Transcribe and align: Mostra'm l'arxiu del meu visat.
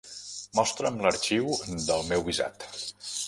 Mostra'm 0.59 0.97
l'arxiu 1.03 1.53
del 1.85 2.03
meu 2.13 2.25
visat. 2.31 2.69